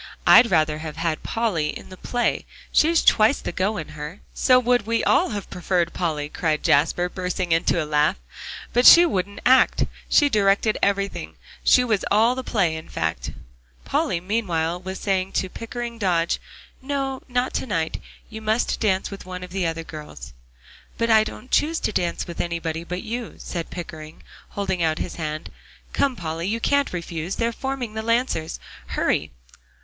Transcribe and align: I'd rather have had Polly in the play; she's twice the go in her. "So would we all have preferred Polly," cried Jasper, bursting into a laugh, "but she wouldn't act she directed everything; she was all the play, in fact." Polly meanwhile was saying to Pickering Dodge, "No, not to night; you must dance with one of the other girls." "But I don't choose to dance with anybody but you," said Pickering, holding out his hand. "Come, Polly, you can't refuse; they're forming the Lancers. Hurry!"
I'd 0.25 0.49
rather 0.49 0.79
have 0.79 0.95
had 0.97 1.21
Polly 1.21 1.69
in 1.77 1.89
the 1.89 1.95
play; 1.95 2.47
she's 2.71 3.03
twice 3.03 3.37
the 3.37 3.51
go 3.51 3.77
in 3.77 3.89
her. 3.89 4.19
"So 4.33 4.57
would 4.59 4.87
we 4.87 5.03
all 5.03 5.29
have 5.29 5.47
preferred 5.51 5.93
Polly," 5.93 6.27
cried 6.27 6.63
Jasper, 6.63 7.07
bursting 7.07 7.51
into 7.51 7.79
a 7.79 7.85
laugh, 7.85 8.15
"but 8.73 8.87
she 8.87 9.05
wouldn't 9.05 9.41
act 9.45 9.85
she 10.09 10.27
directed 10.27 10.79
everything; 10.81 11.35
she 11.63 11.83
was 11.83 12.03
all 12.09 12.33
the 12.33 12.43
play, 12.43 12.75
in 12.75 12.89
fact." 12.89 13.29
Polly 13.85 14.19
meanwhile 14.19 14.81
was 14.81 14.99
saying 14.99 15.33
to 15.33 15.49
Pickering 15.49 15.99
Dodge, 15.99 16.39
"No, 16.81 17.21
not 17.27 17.53
to 17.53 17.67
night; 17.67 18.01
you 18.27 18.41
must 18.41 18.79
dance 18.79 19.11
with 19.11 19.27
one 19.27 19.43
of 19.43 19.51
the 19.51 19.67
other 19.67 19.83
girls." 19.83 20.33
"But 20.97 21.11
I 21.11 21.23
don't 21.23 21.51
choose 21.51 21.79
to 21.81 21.91
dance 21.91 22.25
with 22.25 22.41
anybody 22.41 22.83
but 22.83 23.03
you," 23.03 23.35
said 23.37 23.69
Pickering, 23.69 24.23
holding 24.49 24.81
out 24.81 24.97
his 24.97 25.17
hand. 25.17 25.51
"Come, 25.93 26.15
Polly, 26.15 26.47
you 26.47 26.59
can't 26.59 26.91
refuse; 26.91 27.35
they're 27.35 27.51
forming 27.51 27.93
the 27.93 28.01
Lancers. 28.01 28.59
Hurry!" 28.87 29.29